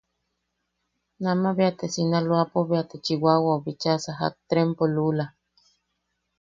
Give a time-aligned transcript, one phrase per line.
[1.23, 2.97] Nama bea Sinaloapo bea te.
[3.05, 5.25] Chiwawau bicha sajak trempo lula.